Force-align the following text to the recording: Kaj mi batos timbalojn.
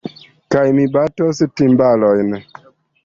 Kaj 0.53 0.61
mi 0.77 0.85
batos 0.95 1.43
timbalojn. 1.61 2.37